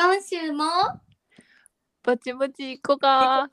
[0.00, 0.62] 今週も？
[2.04, 3.48] ぼちぼち行こうか。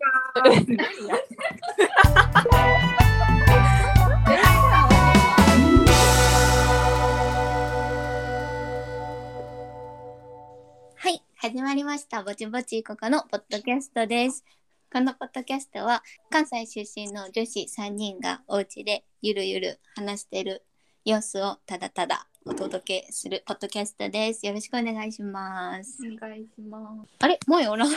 [10.95, 12.21] はい始まりました。
[12.21, 14.45] ぼちぼちここのポッドキャストです。
[14.93, 20.63] このポッドキャストは関西出身の女子3人がお家でゆるゆる話してる
[21.05, 27.09] 様子をただただお届けするポッドキャストですよろしくお願いしますお願いします。
[27.19, 27.39] あれ？
[27.47, 27.89] もうおらん？
[27.89, 27.95] も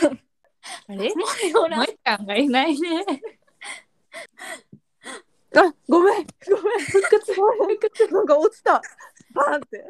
[0.88, 1.10] あれ？
[1.10, 1.12] う
[1.58, 1.80] おらん？
[1.80, 3.04] もえちゃんがいないね。
[5.54, 6.26] あ、ごめん。
[6.26, 6.78] ごめん。
[6.80, 7.34] 復活。
[7.34, 8.08] 復活。
[8.10, 8.80] なんか落ちた。
[9.34, 9.84] バーンって。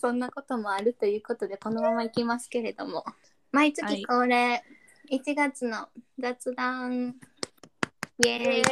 [0.00, 3.04] そんなこともあるということでこのままいきますけれども
[3.50, 4.62] 毎はい月恒例、
[5.10, 7.16] 1月の雑談
[8.24, 8.62] イエーイ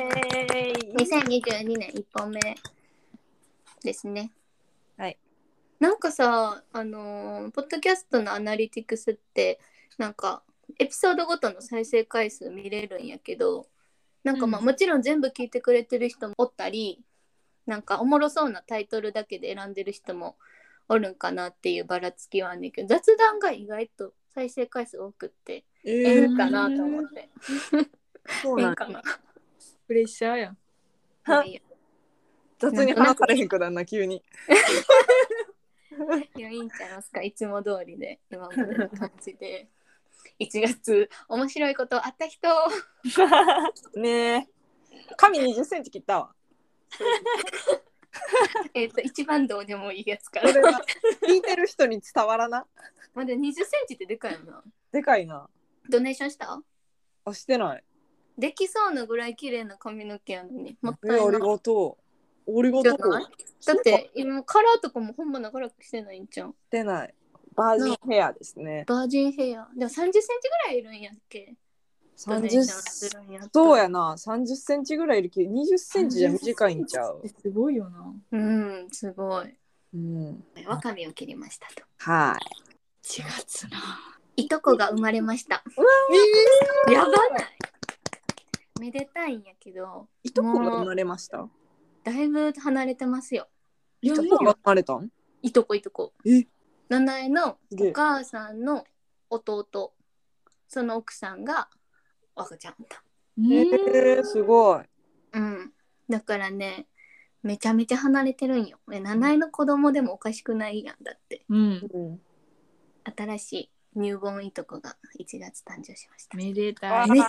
[0.94, 2.40] 2022年1本目
[3.82, 4.30] ですね。
[5.80, 5.90] はい。
[5.90, 9.60] なんかさ、あのーポッドキャストのアナリティクスって、
[9.96, 10.42] なんか、
[10.78, 13.68] エピソードごとの再生回数見れるんやけど、
[14.24, 17.02] なんかまあ、うんもちろん全部聞いてくれてる人もおったり、
[17.66, 20.36] なんかおもろそうなタイトルだけで選んでる人も
[20.88, 27.28] おるんかなっていうばらつきはあんねんけど、雑談が意外と再生回数多くって、えええんかなと思って。
[28.42, 29.02] そうなんかな。
[29.86, 30.58] プレッシャーやん。
[32.58, 34.22] 雑に話されへんくなんな、急に。
[36.36, 39.68] いや、いいんちゃいますか、いつも通りで、今までの感じで。
[40.40, 42.48] 1月、面白いことあった人。
[43.96, 44.48] ねえ。
[45.16, 46.34] 髪20センチ切ったわ。
[48.74, 50.48] えっと、一番どうでもいいやつから。
[50.48, 50.84] それが
[51.26, 52.66] 聞いてる人に伝わらな。
[53.14, 54.62] まだ20センチってでかいよな。
[54.92, 55.48] でかいな。
[55.88, 56.60] ドネーションした？
[57.24, 57.84] あ、してない。
[58.36, 60.76] できそうなぐらい綺麗な髪の毛やのに。
[60.80, 61.28] もっえ、たいない。
[61.28, 62.07] ありがとう。
[62.48, 66.50] ありがとだって、今カラーとかもほんま長らくしてないんじゃん。
[66.50, 67.14] してない。
[67.54, 68.84] バージンヘアですね。
[68.86, 69.68] バージンヘア。
[69.76, 70.22] でも30センチぐ
[70.68, 71.54] らいいるんやっけ？
[72.26, 74.14] ドネーションす30るんやったらそうやな。
[74.18, 77.22] 30センチぐらいいるけど、20センチじゃ短いんちゃう？
[77.26, 78.14] すごいよな。
[78.32, 79.54] うん、すごい。
[79.94, 80.44] うん。
[80.66, 81.82] わかめを切りましたと。
[81.98, 83.06] はい。
[83.06, 83.78] 4月な。
[84.36, 85.62] いとこが生まれました。
[86.88, 87.20] えやばない
[88.80, 91.48] めでたいんやけど、いとこが生まれました？
[92.04, 93.48] だいぶ離れてますよ。
[94.00, 95.10] いとこが生まれたん？
[95.42, 96.12] いとこいとこ。
[96.24, 96.46] え？
[96.88, 98.84] 七重のお母さんの
[99.30, 99.92] 弟、
[100.68, 101.68] その奥さんが
[102.34, 103.02] 赤ちゃんだ。
[103.38, 104.82] えー、すごい。
[105.32, 105.72] うん。
[106.08, 106.86] だからね、
[107.42, 108.78] めちゃめちゃ離れてるんよ。
[108.92, 111.44] え七重の子供でもおかしくないやんだって。
[111.48, 111.90] うん。
[111.92, 112.20] うん。
[113.16, 116.36] 新しいニューボーンいとこが1月誕生しました。
[116.36, 117.10] めでたい。
[117.10, 117.22] めっ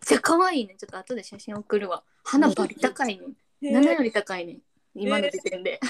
[0.00, 0.76] ちゃ可愛いね。
[0.78, 2.02] ちょっと後で写真送るわ。
[2.22, 3.24] 花バリ高いね。
[3.62, 4.58] 7より高いね。
[4.94, 5.80] 今の時点で。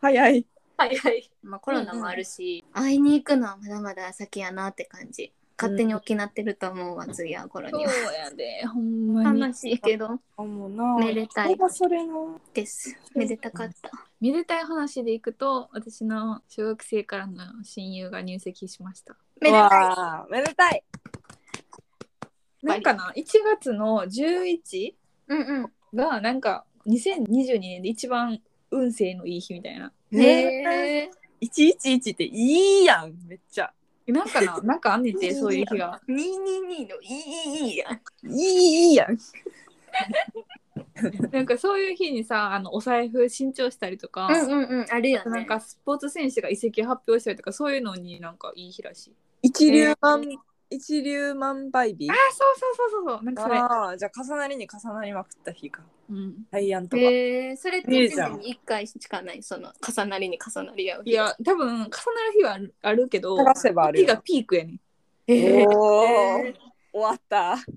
[0.00, 0.46] 早い。
[0.76, 1.30] はいはい。
[1.42, 5.32] まあコロナもあるし、会いに行くのはまだまだ先やなって感じ。
[5.60, 7.90] 勝手に起きなってると思うわ、次は頃には。
[7.90, 9.40] そうやで、ほんまに。
[9.40, 10.96] 悲しいけどあ、もうな。
[10.98, 12.40] めでたいそれがそれの。
[12.54, 12.96] です。
[13.14, 13.90] めでたかった。
[14.20, 19.16] めでたい話でいくと、私の小学生からの親友が入籍しました。
[19.40, 19.62] めでたい。
[19.62, 20.84] わあ、めでたい。
[22.62, 23.24] なんかな、1
[23.56, 24.94] 月の11
[25.26, 25.72] うんうん。
[25.96, 28.40] が、なんか、2022年で一番
[28.70, 29.92] 運勢のいい日みたいな。
[30.12, 31.10] へえ。
[31.40, 33.72] 111っていいやん、めっちゃ。
[34.06, 36.00] なんかな、 なんかあんねんて、そういう日が。
[36.08, 38.00] 222のいいいいやん。
[38.28, 39.18] いいいいやん。
[41.32, 44.86] なんかそういう日にさ、あのお財布新調したりとか、うんうんうん。
[44.90, 45.30] あるよね。
[45.30, 49.14] なんかスポーツ選手が移籍発表したりとか、そういうのになんかいい日らしい。
[49.42, 50.24] 一粒万、
[50.70, 52.10] 一粒万倍日？
[52.10, 53.58] あ、そうそうそうそうそう、なんかそれ。
[53.58, 55.82] ああ、じゃあ重なりに重なりまくった日か。
[56.10, 57.02] うん、ダイアンとか。
[57.02, 57.56] へえ。
[57.56, 61.10] それって1いいじゃん年に1回しかない、その重なりに重なり合う日。
[61.10, 61.90] いや、多分重なる
[62.36, 64.80] 日はあるあるけど、探せばあるよ日がピークやねん。
[65.26, 65.66] へえ。
[65.66, 66.56] お終ー
[66.92, 67.38] 終わった。
[67.38, 67.68] わった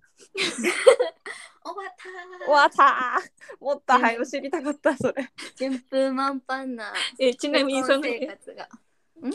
[2.46, 3.22] 終わった。
[3.59, 5.29] もっと早く知りたかった、それ。
[5.56, 8.68] 順風満帆なえ、ちなみにその結婚生活が。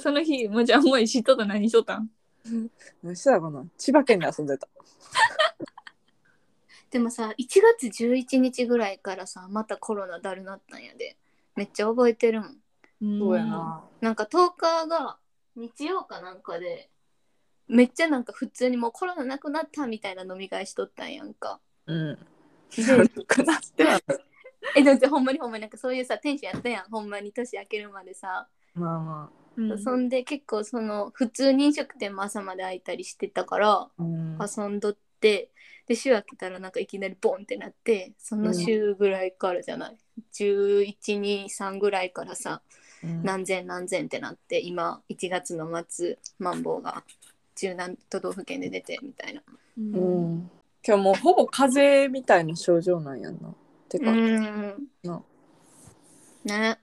[0.03, 2.11] その日、もうじゃあもう知っとった何しとったん？
[3.03, 4.69] 何してたかな千葉県で遊んでた。
[6.91, 7.47] でもさ、1
[7.81, 11.17] 月11日ぐらいからさ、またコロナだるなったんやで。
[11.57, 13.19] めっちゃ覚えてるもん。
[13.19, 13.45] そうや。
[13.45, 13.85] な。
[14.01, 15.19] なんか10日が
[15.57, 16.91] 日曜かなんかで、
[17.67, 21.61] めっちゃなんか普通にもうコロナなくなったみたいな飲み会しとったんやんか。
[21.87, 22.19] うん。
[22.75, 24.01] で寒くなっては
[24.77, 26.91] え、だってほんまにほんまになんかそういうさ、テンションやったやん。
[26.91, 28.49] ほんまに年明けるまでさ。
[28.75, 33.89] まあまうんそんで結構その普通に飲食店も朝まで開いたりしてたから、あ。
[33.99, 34.39] うん。
[34.39, 35.51] 遊んどって
[35.87, 39.97] で週明けたらなんかいきなりボンってなってその週ぐらいからじゃない、
[40.33, 42.61] 1123ぐらいからさ
[43.03, 47.05] うん何千何千ってなって今1月の末マンボウが
[47.55, 49.43] 十何都道府県で出てみたいな。
[49.79, 50.51] ううんん。
[50.87, 53.55] 今日もうほぼ風邪みたいな症状なんやんな。
[53.89, 56.79] てか、んなね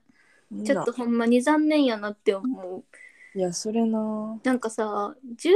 [0.65, 2.83] ちょっとほんまに残念やなって思う。
[3.37, 4.39] いや、それな。
[4.43, 5.53] なんかさ11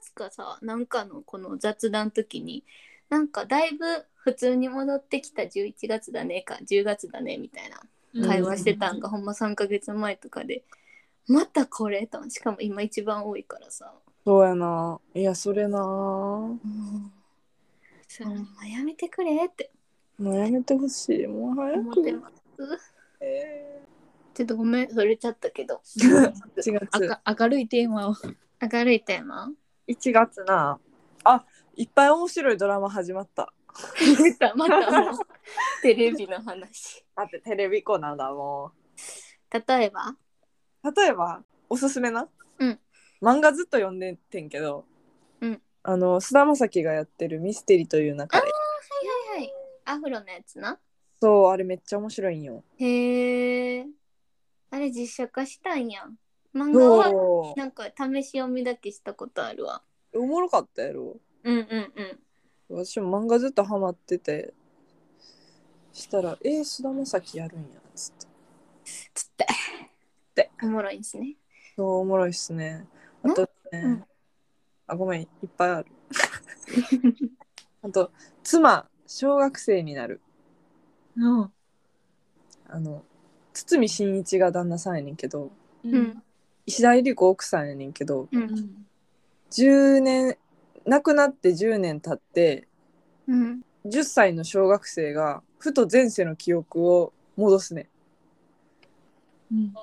[0.00, 2.64] 月かさなんかのこの雑談の時に
[3.10, 10.62] なんかだいぶ普通に戻ってきた11月だねか10月だねみたいな会話してたんがほんま3ヶ月前とかで
[11.26, 13.92] またこれとしかも今一番多いからさ、
[14.24, 15.00] そうやな。
[15.14, 15.78] いや、それな。
[15.80, 17.12] うん、
[18.06, 19.70] そうほんまやめてくれって
[20.18, 21.26] もうやめてほしい。
[21.26, 22.12] もう早く思って。
[22.12, 22.30] ま
[22.78, 23.82] すえ
[24.38, 27.08] ちょっとごめんそれちゃったけどー1月。
[27.26, 28.14] 明明るいテーマを
[28.72, 29.50] 明るいテーマ
[29.88, 30.78] ？1月な。
[31.24, 31.44] あ、
[31.74, 33.52] いっぱい面白いドラマ始まった。
[34.16, 35.12] 出たまた
[35.82, 38.70] テレビの話だってテレビコーナーだも
[39.52, 40.10] 例えば？
[40.10, 40.16] ん。
[40.94, 42.28] 例えば、おすすめな？
[42.60, 42.78] うん。
[43.20, 44.84] 漫画ずっと読んでてんけど。
[45.40, 45.62] うん。
[45.82, 48.42] あの、菅田将暉がやってるミステリという中で。
[48.44, 49.52] はいはい
[49.84, 50.78] アフロのやつな
[51.20, 52.62] そう、あれめっちゃ面白いんよ。
[52.76, 53.86] へえ
[54.70, 56.06] あれ実写化したんや
[56.54, 59.82] 漫画はそなんか試し読みだけしたことあるわ
[60.12, 60.22] う。
[60.22, 61.16] おもろかったやろ。
[61.44, 62.18] うんうんうん
[62.70, 64.52] 私も漫画ずっとハマってて。
[65.92, 67.80] したら、えー、菅田将暉やるんや。
[67.94, 68.26] つって。
[69.14, 69.46] つって
[70.34, 71.34] ておもろいんですね
[71.76, 72.86] そう、おもろいっすね。
[73.22, 73.42] あと
[73.72, 74.04] ね、うん
[74.86, 75.86] あ、ごめん、いっぱいある。
[77.82, 78.10] あと、
[78.42, 80.20] 妻、小学生になる。
[81.16, 81.52] うん
[82.70, 83.02] あの、
[83.52, 85.50] 堤真一が旦那さんやねんけど、
[85.84, 86.22] うん。
[86.66, 88.42] 石田ゆり子奥さんやねんけど、ううん。
[88.44, 88.86] ん
[89.50, 90.36] 10年、
[90.84, 92.68] 亡くなって10年経って、
[93.26, 93.62] うん。
[93.86, 97.88] 10歳の小学生が、ふと前世の記憶を戻すね
[99.52, 99.56] ん。
[99.56, 99.74] うん。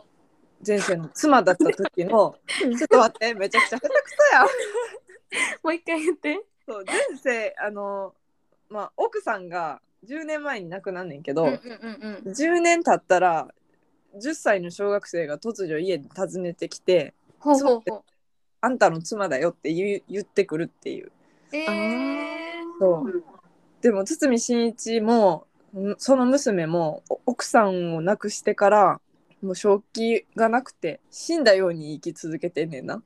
[0.65, 4.47] 前世の妻だった時の、ちょっと待って、めちゃくちゃ下手くそやん。
[5.63, 6.45] もう一回言って。
[6.67, 8.15] そう前世あの
[8.69, 12.31] まあ奥さんが10年前に亡くなんねんけど、うんうんうんうん。
[12.31, 13.47] 10年経ったら
[14.15, 18.03] 10歳の小学生が突如家に訪ねてきてほうほうほう
[18.61, 21.11] 「あんたの妻だよ」って言う言ってくるっていう。
[21.51, 21.65] えー、
[22.79, 23.23] そう。
[23.81, 25.47] でも堤真一も
[25.77, 29.01] んその娘もお奥さんを亡くしてから
[29.41, 33.03] もう正気がなくて死んだように生き続けてんねんな。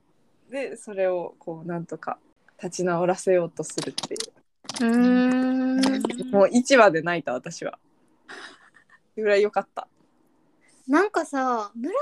[0.50, 2.18] でそれをこうなんとか
[2.62, 4.39] 立ち直らせようとするっていう
[4.80, 7.78] うーんもう1話で泣いた私は。
[9.16, 9.86] ぐらい良かった。
[10.88, 11.98] なんかさ村上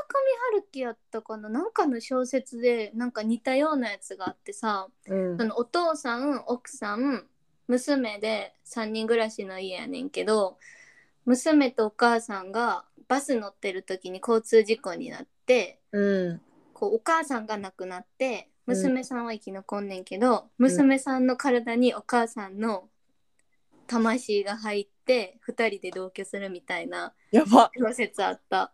[0.53, 1.49] 春樹やったかな？
[1.49, 7.27] なんかの小説でなんか似たようなやつがあってさうんそのお父さん奥さん
[7.67, 10.59] 娘で3人暮らしの家やねんけど
[11.27, 16.41] 娘とお母さんがバス乗ってる時に交通事故になってうん
[16.73, 22.88] こうお母さんが亡くなって娘さんは生き残んねんけど、娘さんの体にお母さんの
[23.87, 27.70] 魂が入って2人で同居するみたいなやば。
[27.75, 28.73] 小説あった。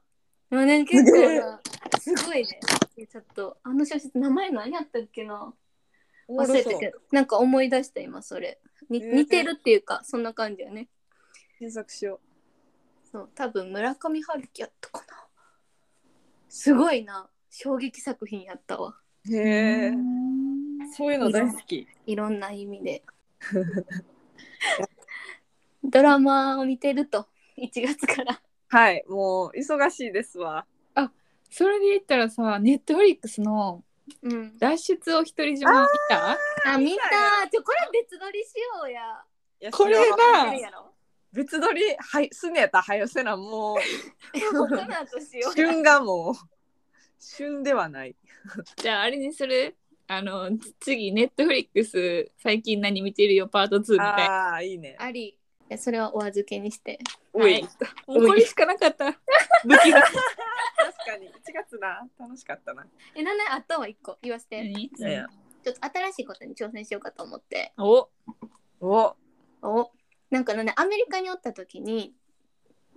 [0.51, 1.61] でもね、結構な、
[2.01, 2.61] すごいね。
[3.09, 5.55] ちょっと、あの小説、名前何やったっけな？
[6.29, 8.61] 忘れたけど、なんか思い出した今、それ。
[8.91, 10.89] にえー似てるっていうか、そんな感じよね。
[11.59, 12.21] 検索しよ
[13.13, 15.27] そう、多分村上春樹やったかな。
[16.49, 17.29] すごいな。
[17.51, 18.97] 衝撃作品やったわ。
[19.29, 19.37] う。
[19.37, 19.93] へえ。
[20.97, 21.87] そういうの大好き。
[22.07, 23.03] いろんな意味で。
[25.85, 27.27] ドラマを見てると、
[27.59, 28.41] 1月から。
[28.69, 30.67] はい、もう忙しいですわ。
[31.51, 33.85] それで言ったらさネットフリックスの
[34.23, 34.59] うん。
[34.59, 36.37] 脱出を一人島見た？
[36.67, 39.25] あ、見たちょ、これ別撮りしようや。
[39.61, 40.93] いやこれしような見てるやろ
[41.33, 43.77] 別撮り、はい、すねたら早せな、もう。
[45.55, 46.35] 旬がもう、
[47.25, 48.17] 旬ではない。
[48.77, 49.77] じゃああれにする？
[50.07, 50.51] あの
[50.81, 53.49] 次ネットフリックス最近何見てるよ？
[53.49, 54.97] パート2みたいなああ、いいね。
[54.99, 55.29] あり。
[55.29, 55.39] い
[55.71, 56.99] やそれはお預けにして。
[57.33, 57.63] おい、はい
[58.07, 60.03] もうこれしかなかった武器が。
[60.03, 60.13] 確
[61.07, 62.87] かに、1月な、楽しかったな。
[63.15, 64.63] え、なんであとは一個言わせて。
[64.63, 64.85] 何？
[64.85, 65.27] いやいや
[65.65, 67.73] ちょっと新しいことに挑戦しようかと思って。
[67.79, 68.11] お
[68.81, 69.17] お、
[69.63, 69.91] お
[70.29, 72.13] なんかね、アメリカにおった時に、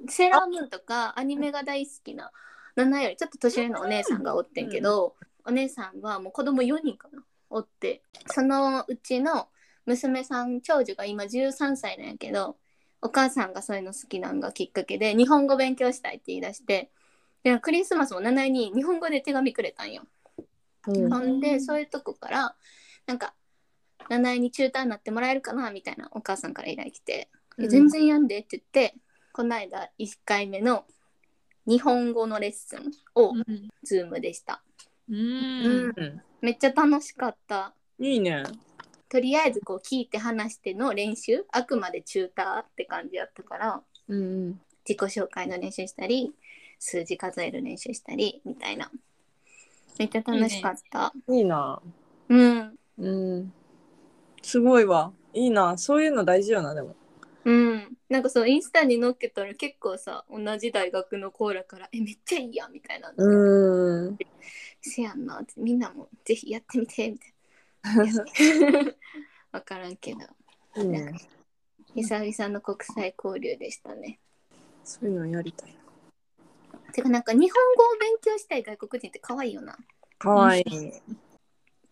[0.10, 2.34] セーラームーンとかアニメが大好きな、
[2.77, 5.15] 7よりちょっと年上のお姉さんがおってんけど、
[5.46, 9.50] お姉さんはもう子供4人かな、おって、そのうちの
[9.86, 12.57] 娘さん、長女が今13歳なんやけど、
[13.01, 16.91] お母さんがそういうの好きなんがきっかけで、日本語勉強したいって言い出して、
[17.43, 20.03] でクリスマスも7に日本語で手紙くれたんよ。
[20.88, 21.10] うん。
[21.10, 22.55] ほんでそういうとこから
[23.05, 23.34] なんか
[24.10, 27.65] 七重に中途になってもらえるかなみたいなお母さんから依頼来て「うん。
[27.65, 28.96] え全然やんで」って言って
[29.31, 30.86] この間1回目の
[31.67, 34.63] 日本語のレッスンをうんズームでした、
[35.09, 36.21] うんうん。
[36.41, 38.43] めっちゃ楽しかったいいね。
[39.09, 44.62] とりあえずこう聞いて話しての練習あくまでチューターって感じやったからうんうん。
[44.88, 46.33] 自己紹介の練習したり
[46.79, 48.89] 数字数える練習したりみたいな
[50.00, 51.81] めっちゃ楽しかったいいな。
[52.29, 53.53] うんうん。
[54.41, 55.12] すごいわ。
[55.33, 55.77] いいな。
[55.77, 56.95] そういうの大事よな、でも。
[57.48, 64.18] うんなんかそうインスタに載っけたら結構さ同じ大学のコーラから「えめっちゃいいやん」みたいなのうーん。
[64.82, 68.25] せやんなってみんなもぜひやってみてみたいな
[69.54, 70.20] 分からんけど
[70.75, 71.13] いいね。
[71.96, 74.20] 久々の国際交流でしたね
[74.84, 75.77] そういうのやりたい。
[76.92, 79.77] てかなんか日本語を勉強したい外国人って可愛いよな
[80.18, 80.63] かわいい。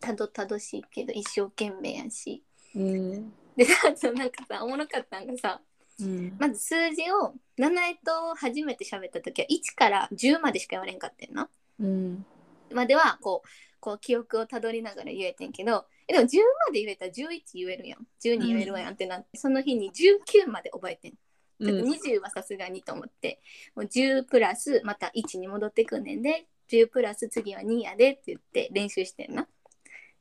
[0.01, 2.43] たどたどしいけど一生懸命やし
[2.75, 3.33] うん。
[3.55, 5.61] でさ そうなんかさおもろかったんがさ
[5.99, 6.35] うん。
[6.39, 12.25] まず数字を七重と初めて喋った時は1から10までしか言われんかってんなうん。
[12.71, 13.47] まではこう
[13.79, 23.39] こう記憶をたどりながら言えてんけどえでも10まで言えたら11言えるやん12言えるやんってなって、その日に19まで覚えてんちょっと20はさすがにと思って、
[23.75, 29.47] もう10プラスまた1に戻ってくんねんで10プラス次は2やでって言って練習してんな。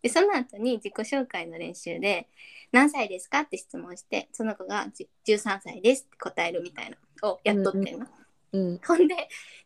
[0.05, 2.29] でその後に自己紹介の練習で
[2.73, 6.99] 「何歳ですか?」って質問してその子がじ13歳ですって答えるみたいな
[7.31, 8.11] をやっとってんな。
[8.53, 8.79] うん。
[8.87, 9.17] ほんで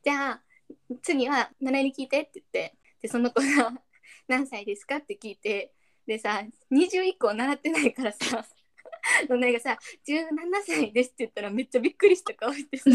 [0.05, 0.43] じゃあ
[1.03, 3.83] 次は「七重に聞いて」って言ってでその子が
[4.29, 5.73] 「何歳ですか?」って聞いて
[6.07, 8.47] でさ20以降習ってないからさ
[9.29, 9.77] 七重がさ
[10.07, 12.85] 「17歳です」って言ったらめっちゃびっくりした顔してさ「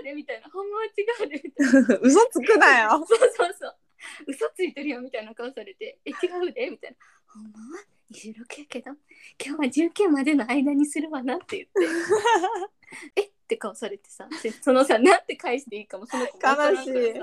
[0.00, 0.90] うで」みたいな「ほんまは違
[1.24, 3.06] うで」みたいな 嘘つくなよ。
[3.06, 3.76] そうそうそう
[4.26, 6.14] 嘘ついてるよみたいな顔されて「え違
[6.48, 6.96] うで」みたいな
[7.32, 7.58] 「ほんま？
[7.76, 8.92] は26やけど？
[9.44, 11.94] 今日は19までの間にするわな」って言って
[13.16, 13.22] 「え？
[13.26, 17.14] っ?」て顔されてさで そのさなんて返していいかもその子悲しい。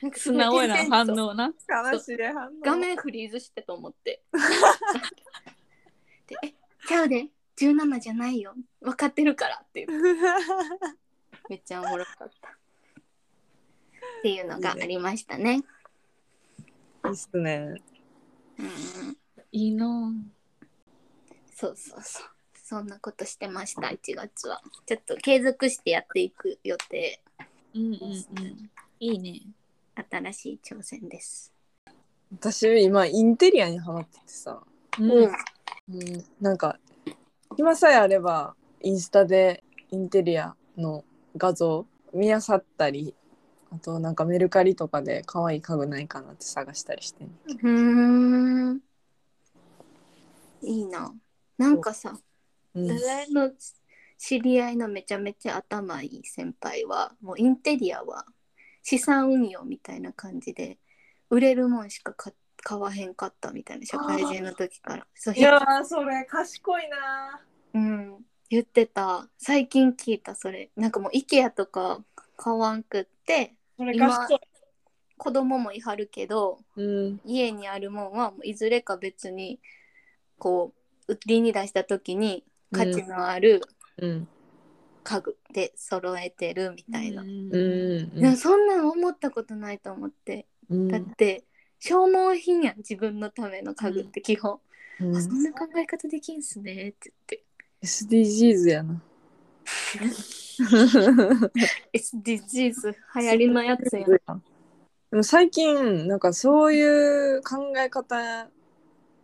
[0.00, 1.52] なんかす素直な反応な。
[1.68, 2.50] 悲しい反応。
[2.60, 4.22] 画面フリーズしてと思って。
[6.28, 6.54] で「え
[6.86, 8.54] ちゃうで17じゃないよ。
[8.80, 10.18] 分かってるから」って言って。
[11.48, 12.48] めっちゃおもろかった。
[12.50, 12.52] っ
[14.22, 15.54] ていうのがありましたね。
[15.54, 15.62] いい
[17.10, 17.74] っすね。
[19.52, 20.12] いいな。
[21.54, 22.26] そうそうそう。
[22.62, 24.60] そんなことしてました、1月は。
[24.86, 27.22] ちょっと継続してやっていく予定。
[27.74, 28.70] うんうんうん。
[29.00, 29.40] いいね。
[30.10, 31.52] 新しい挑戦です。
[32.32, 34.62] 私今インテリアにハマっててさ、
[34.98, 36.78] うんうん、なんか
[37.56, 41.04] 今さえあればインスタでインテリアの
[41.36, 43.14] 画像見漁ったり
[43.70, 48.80] あとなんかメルカリとかで可愛い家具ないかなって探したりしてんうーん。
[50.62, 51.14] いいな。
[51.56, 52.18] なんかさ、うん
[52.74, 53.50] 私の
[54.18, 58.26] 知り合いのめちゃめちゃ頭いい先輩は、もうインテリアは
[58.82, 60.78] 資産運用みたいな感じで、
[61.30, 62.32] 売れるもんしか買
[62.62, 65.06] 買わへんかったみたいな、社会人の時から。
[65.34, 67.40] いやーそれ賢いな
[67.74, 72.02] うん、言ってた最近聞いたそれなんかもう IKEA とか
[72.36, 74.40] 買わんくってそれ今賢い
[75.16, 77.20] 子供もいはるけどうん。
[77.24, 79.60] 家にあるもんはもういずれか別に
[80.38, 80.72] こ
[81.06, 83.62] う売りに出した時に価値のある
[83.98, 84.28] うん。
[85.04, 88.36] 家具で揃えてるみたいな、うん。
[88.36, 90.88] そんなの思ったことないと思って、うん。
[90.88, 91.44] だって
[91.78, 94.58] 消耗品やん自分のための家具って基本、
[95.00, 95.16] うん。
[95.16, 97.44] あそんな考え方できんすねって言って。
[97.82, 99.00] SDGs やな
[101.92, 104.42] SDGs 流行りのやつやん
[105.10, 108.48] でも最近なんかそういう考え方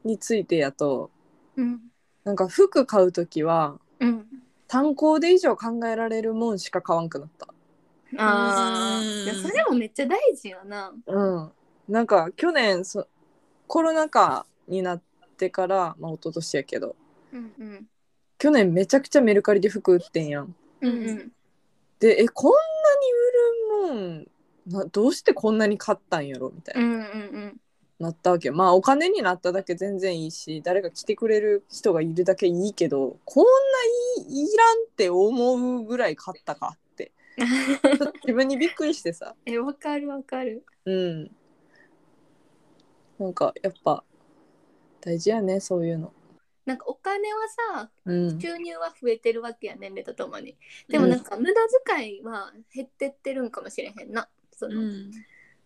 [0.04, 1.10] についてやと
[1.56, 1.80] うん。
[2.24, 4.26] なんか服買う時はうん。
[4.66, 7.48] 単行で以上考えられるもんしか買わんくなった。
[8.16, 10.92] あいやそれもめっちゃ大事よな。
[11.06, 11.52] うん。
[11.88, 13.06] なんか去年そ
[13.66, 15.02] コロナ禍になっ
[15.36, 16.96] てからまあ一昨年やけど。
[17.32, 17.86] うんうん。
[18.38, 20.54] 去年めちゃくちゃメルカリで服売ってんやん
[20.88, 21.32] うんうん。
[22.00, 22.58] でえこんな
[23.88, 24.26] に売るもん
[24.66, 27.60] などうしてこんなに買ったんやろみたいな、うんうん
[28.00, 33.44] なったわけまあお金になっただけ全然いいし誰か来てくれる人がいるだけいいけどこん
[34.26, 37.12] ないいらんって思うぐらい買ったかって。
[38.24, 39.34] 自分にびっくりしてさ。
[39.46, 40.64] えわかるわかる。
[40.84, 41.30] うん。
[43.18, 44.04] なんかやっぱ
[45.00, 46.12] 大事やねそういうの
[46.64, 47.40] なんかお金は
[47.76, 48.40] さうん。
[48.40, 50.56] 収入は増えてるわけや年齢とともに。
[50.88, 51.54] でもなんか無駄
[51.86, 55.10] 遣いは減ってってるんかもしれへんなその、うん。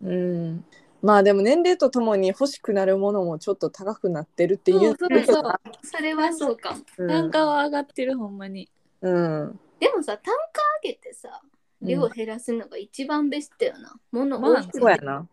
[0.02, 0.64] うん。
[1.00, 5.42] まあでも年齢とともに欲しくなるものもちょっと高くなってるっていうそうそうそう。
[5.82, 6.80] それはそうかも。
[6.98, 7.08] うん。
[7.08, 8.68] 単価は上がってるほんまに。
[9.00, 9.60] うん。
[9.78, 11.40] でもさ単価上げてさ
[11.82, 15.28] 量減らすのが一番ベストよな、物多くそうやな。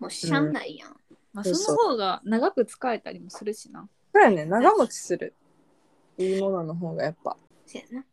[0.00, 0.96] もうしゃんないやん、
[1.32, 3.88] まあ、そうそうその方が長く使えたりもするしな。
[4.14, 5.34] そうやね長持ちする。
[6.16, 7.36] いいものの方がやっぱ。
[7.66, 8.04] そうやな。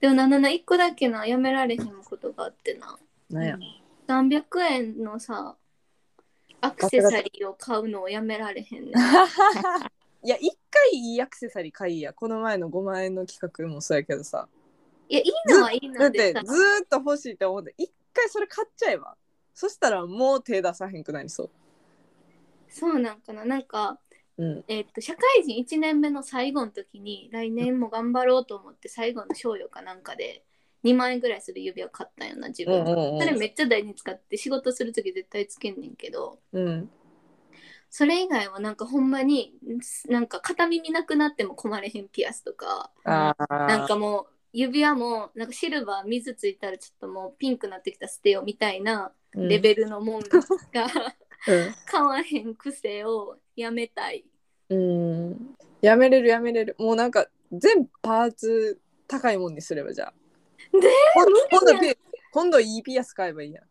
[0.00, 2.98] でもななな一個だけなやめられへんことがあってな。
[3.30, 3.58] なんや、
[4.06, 5.56] 300円のさ
[6.60, 8.92] アクセサリーを買うのをやめられへんねん。
[10.22, 12.12] いや一回いいアクセサリー買いや。
[12.12, 14.46] この前の5万円の企画もそうやけどさ。
[15.08, 19.16] いやいいのはいいだってずーっと欲しいって思って一回それ買っちゃえば。
[19.54, 21.48] そしたらもう手出さへんくなりそ
[22.68, 23.44] そうなんかな。
[23.46, 23.98] なんか
[24.38, 24.64] ううん。
[24.68, 30.44] えっと社会人1年目の最後の時に来年も頑張ろうと思って最後の賞与かなんかで
[30.84, 33.20] 2万円ぐらいする指輪買ったんよな自分、うんうんうん。
[33.20, 36.38] それめっちゃ大事に使って仕事する時絶対つけんねんけど。
[36.52, 36.90] うん。
[37.90, 39.54] それ以外はなんかほんまに
[40.08, 50.28] なんか片耳なくなっても困れへんピアスとかなんかもう指輪もなんかシルバー水ついたらちょっともうピンクなってきた捨てよみたいなレベルのもんが
[51.86, 54.24] 買わへん癖をやめたい。
[54.68, 56.76] うん、うん、やめれるやめれる。
[56.78, 60.14] もうなんか全パーツ高いもんにすればじゃあ。
[60.72, 60.88] で？
[61.14, 61.98] 今度今度ピ
[62.32, 63.64] 今度いいピアス買えばいいやん。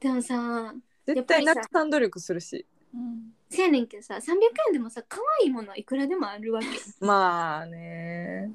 [0.00, 0.74] でもさ
[1.06, 2.66] 絶対なくさん努力するし。
[2.94, 3.32] うん。
[3.48, 4.20] せやねんけどさ300
[4.68, 6.66] 円でもさ可愛いものはいくらでもあるわけ。
[7.04, 8.52] まあね。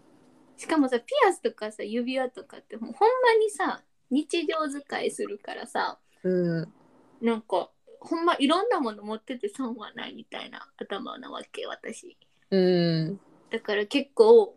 [0.55, 2.95] しかもさピアスとかさ指輪とかってほんま
[3.39, 5.99] にさ日常使いするからさ。
[6.23, 6.73] うん。
[7.21, 12.17] なんかほんまいろんなもの持ってて損はないみたいな頭なわけ私。
[12.51, 13.19] うん。
[13.49, 14.53] だから結構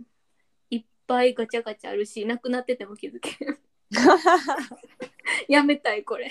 [0.70, 3.58] いっぱいガチャガチャあるしなくなってても気づけん。
[5.48, 6.30] やめたいこれ。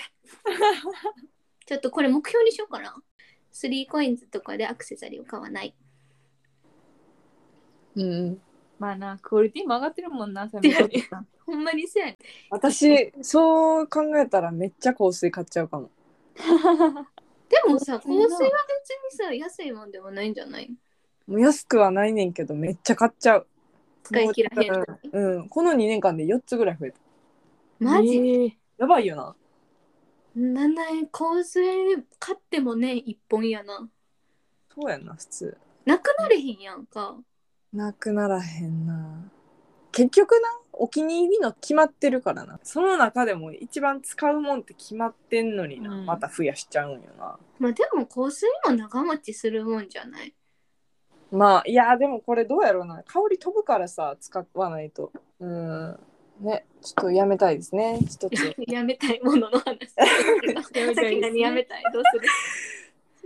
[1.66, 2.96] ちょっとこれ目標にしようかな。
[3.52, 5.74] 3コインズとかでアクセサリーを買わない。
[7.96, 8.42] うん。
[8.78, 10.72] まあな、クオリティも上がってるもんな、さで
[11.44, 12.16] ほんまにせやねん。
[12.50, 15.90] 私そう考えたらめっちゃ香水買っちゃうかも
[16.36, 16.42] で
[17.68, 20.70] もさ香水は別にさ安いもんでもないんじゃない？
[21.26, 23.46] もう安くはないねんけどめっちゃ買っちゃう。
[24.02, 24.72] 使い切らへん
[25.12, 25.48] うん、うん。
[25.48, 26.98] この2年間で4つぐらい増えた。
[27.78, 28.52] マジ、えー。
[28.78, 29.36] やばいよな。
[30.36, 31.62] 7円香水
[32.18, 33.88] 買ってもね1本やな。
[34.74, 35.56] そうやんな普通。
[35.84, 37.16] なくなれへんやんか。
[37.72, 39.30] なくならへんな。
[39.92, 42.58] 結局なお気に入りの決まってるからな。
[42.62, 46.06] その中でも一番使うもんって決まってんのにな、うん。
[46.06, 47.38] また増やしちゃうんよな。
[47.58, 50.34] まあでも香水も長持ちするもんじゃない。
[51.30, 53.02] まあいやでもこれどうやろうな。
[53.06, 55.12] 香り飛ぶからさ使わないと。
[55.38, 56.00] うん。
[56.40, 57.98] ねちょっとやめたいですね。
[58.00, 58.56] 一つ。
[58.66, 59.66] やめたいものの話。
[59.66, 59.76] や
[60.46, 61.82] めたいねさっき何やめたい。
[61.92, 62.02] どう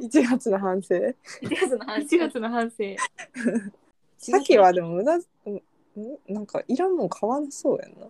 [0.02, 2.76] 1月の反省する？1月の話1月の反省。
[4.18, 5.22] さっきはでも無駄う
[5.96, 6.00] ん？
[6.00, 8.06] うんなんかいらんもん買わなそうやんな。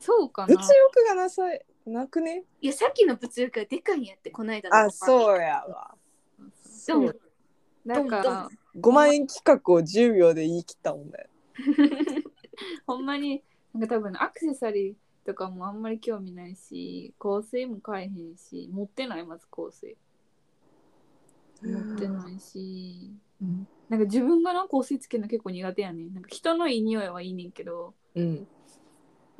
[0.00, 0.54] そうかな。
[0.54, 2.44] 物欲がなさいなくね？
[2.60, 5.94] いやさっきの物欲がでかいんやってこないだのあそうやわ。
[6.86, 7.14] ドン
[7.84, 11.28] なんかん、5万円企画を10秒で言い切ったもんね
[12.86, 13.42] ほんまに、
[13.74, 14.94] なんか多分アクセサリー
[15.26, 19.96] とかもあんまり興味ないし、香水も買えへんし、持ってない、まず香水。
[21.62, 23.10] 持ってないし、
[23.42, 26.14] うんなんか自分がな香水つけるの結構苦手やねん。
[26.14, 28.46] なんか人のいい匂いはいいねんけど、うん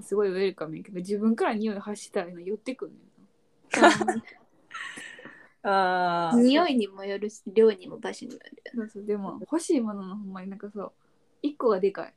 [0.01, 2.99] すごいウェルカムやけど、自分から匂い発したら寄ってくんねん
[3.83, 4.23] な。
[6.33, 10.93] あ匂いにもよるし量にも場所にもよるそうそう、でも欲しいもののほんまになんかそう、
[11.43, 12.15] 一個がでかい。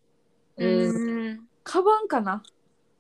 [0.58, 2.42] うんんカバンかな？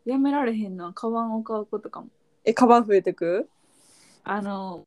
[0.06, 2.08] やめられへんのはカバンを買うことかも。
[2.46, 3.48] えカバン増えてく？
[4.26, 4.84] あの、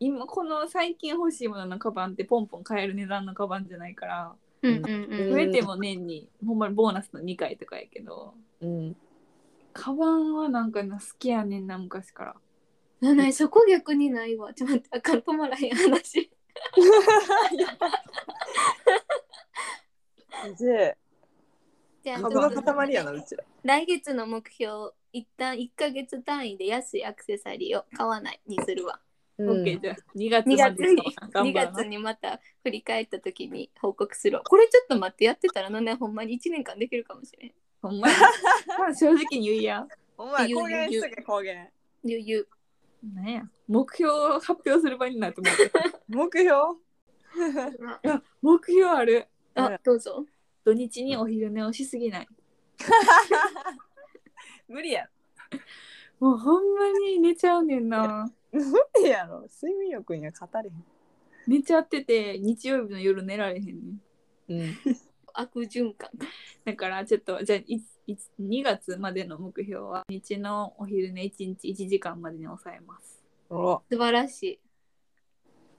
[0.00, 5.32] 今この最近欲しいもののカバンってポンポン買える値段のカバンじゃないから、うんうんうん。
[5.32, 8.96] 増えても年にほんまにボーナスの2回とかやけど、うん。
[9.72, 12.34] カバンはなんかな好きやねんな昔から。
[13.00, 14.52] なないそこ逆にないわ。
[14.54, 16.30] ちょっと待ってあかん止まらへん話。
[20.58, 20.96] で
[22.04, 23.44] じゃあ株の塊やなうちら。
[23.64, 29.00] 来月の目標一旦1ヶ月単位で安いアクセサリーを買わないにするわ
[29.40, 31.76] オッケーじゃあ2月2まで月に2 頑張らな。
[31.76, 34.38] 月にまた振り返った時に報告する。
[34.38, 37.52] わこれちょっと待ってやってたらのねほんまに1年間できるかもしれん。
[37.80, 38.16] ほんまや
[38.78, 39.38] ま あ正直。
[39.38, 39.86] に言いや。
[40.16, 41.68] お前公言しとけ公言。
[42.04, 42.48] 余裕。
[43.14, 43.48] なんや。
[43.68, 45.70] 目標を発表する場になって思って。
[46.08, 46.54] 目標？
[46.54, 49.28] あ目標ある。
[49.54, 50.26] あどうぞ。
[50.64, 52.28] 土日にお昼寝をしすぎない。
[54.66, 55.08] 無理や。
[56.18, 58.32] もうほんまに寝ちゃうねんな。
[58.52, 58.62] 無
[59.02, 59.42] 理やろ？
[59.42, 60.70] 睡眠欲には語れ
[61.46, 64.52] 寝ちゃってて日曜日の夜寝られへんねん。
[64.52, 64.76] へんうん。
[65.34, 66.10] 悪循環。
[66.64, 73.22] だからちょっとじゃあいい2月までの目標は日のお昼寝1日1時間までに抑えます。
[73.50, 73.82] お。
[73.90, 74.60] 素晴らしい。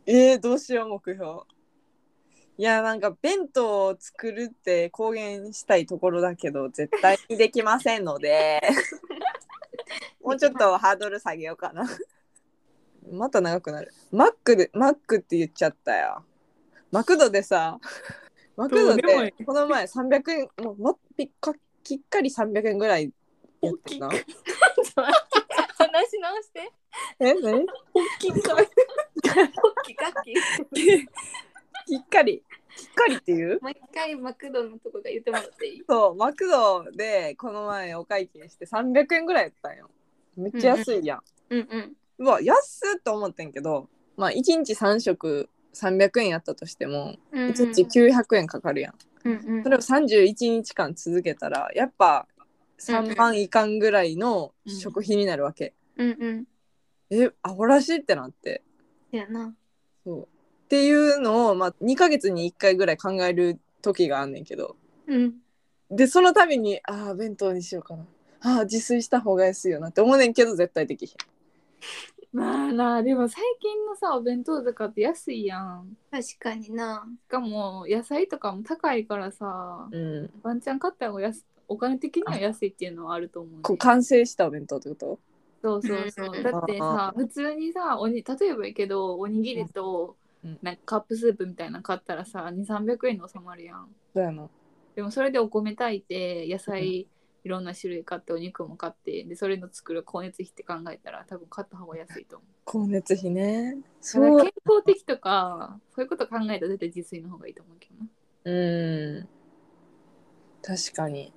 [0.06, 1.42] えー、どうしよう目標。
[2.58, 8.62] いやなんか弁当を作るって公言したいところだけど絶対にできませんので。
[10.22, 11.90] もうちょっとハードル下げようかな
[13.12, 13.94] また長くなる。
[14.12, 16.24] マックでマックって言っちゃったよ。
[16.92, 17.80] マクドでさ
[18.56, 23.12] マクドでこの前300円もうもぴっかきっかり300円ぐらい
[23.62, 24.26] やってんな話し
[26.20, 26.72] 直して。
[27.20, 27.66] え何？
[28.20, 28.68] きっかホッ
[29.86, 30.34] キカッキ。
[30.34, 32.44] きっかり。
[32.76, 33.60] きっかりっていう？
[33.62, 35.84] もう一回マクドのとこが言ってもらっていい？
[35.88, 39.90] そうマクドでこの前お会計して300円ぐらいやったんよ。
[40.38, 41.80] めっちゃ安いやん、うんうん。
[41.80, 47.50] うわ安っと思ってんけどまあ1日3食300円やったとしてもうんうん。
[47.52, 48.94] 1日900円かかるやん、
[49.26, 49.64] うんうん。
[49.64, 52.28] それを31日間続けたらやっぱ
[52.80, 56.46] 3万いかんぐらいの食費になるわけ、うんうん。
[57.10, 58.62] えアホらしいってなって。
[59.12, 59.54] そやな。
[60.06, 60.22] そう。
[60.22, 60.26] っ
[60.70, 64.76] ていうのを、まあ、2ヶ月に1回ぐらい考える時があんねんけど。
[65.08, 65.36] うん。
[65.92, 68.06] でその度にああ弁当にしようかな。
[68.42, 71.18] ああ自炊した方が安いよなって思うねんけど絶対できひん
[72.32, 75.98] まあなでも最近のさお弁当とかって安いやん。
[76.12, 77.08] 確かにな。
[77.26, 80.30] しかも野菜とかも高いからさうん。
[80.44, 85.20] ワンチャン買った方が安お金的には安いっていうのはあると思う、ね、こう完成したお弁当ってこと？
[85.62, 86.36] そうそうそう。
[86.36, 86.44] うん。
[86.44, 90.60] だってさ普通にさおに例えばやけどおにぎりとうん。
[90.62, 93.90] なんかカップスープみたいなの買ったらさ2300円で収まるやん。
[94.14, 94.48] そうやな。
[94.96, 97.08] でもそれでお米炊いて野菜
[97.44, 102.50] いろんな種類買ってお肉も買ってでそれの作る光熱費って考えたら多分買った方が安いと思う。
[102.66, 103.78] 光熱費ね。
[104.02, 104.42] そう。
[104.42, 108.10] 健康的とかそういうこと考えたら絶対自炊の方がいいと思うけどな。
[108.46, 109.30] うん。
[110.62, 111.34] 確かに。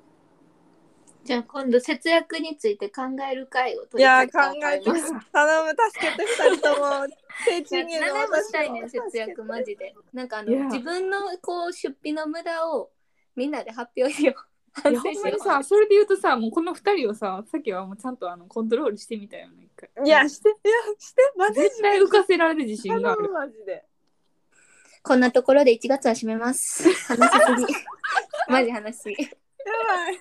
[1.25, 4.85] じゃあ今度節約について考える会をい取りやたいと考えて。
[4.85, 7.07] 頼む助けて二人とも
[7.47, 9.95] 低賃金の7もしたいねん節約マジで。
[10.13, 12.91] なんかあの自分のこう出費の無駄を
[13.37, 14.52] みんなで発表しよう。
[14.91, 20.59] いやほんまにさそれで言うとさもうこの2人をささっきはもうちゃんとあのコントロールしてみたよね一回いやしていや
[20.99, 23.85] してマジで絶対浮かせられる自信がある マジで
[25.03, 26.85] こんなところで1月は締めます。
[27.11, 27.75] 話しすぎ。
[28.49, 29.25] マジ話しすぎ。
[29.25, 29.31] や
[29.89, 30.19] ばい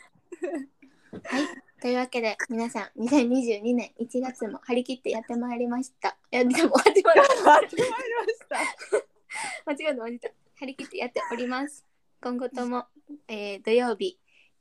[1.79, 6.17] というわけで皆さん2022年1月も張り切ってやってまいりました。
[6.31, 7.21] いやでも始まる。
[7.21, 8.57] 始まりました
[9.65, 10.29] 間違えた間違えた。
[10.55, 11.85] 張り切ってやっております。
[12.19, 12.87] 今後とも、
[13.27, 14.17] えー土曜日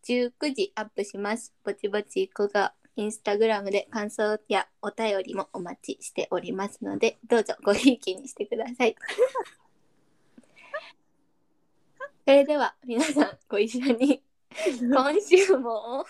[0.07, 1.53] 19時アップします。
[1.65, 8.97] ぼちぼち子がインスタグラムで感想やお便りもお待ちしておりますので、どうぞごひいきにしてください。
[12.27, 14.23] それでは皆さんご一緒に
[14.81, 16.05] 今週も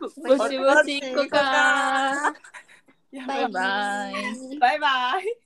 [0.00, 2.32] ぼちぼち行こうか
[3.12, 4.58] やバイバイ。
[4.58, 5.45] バイバイ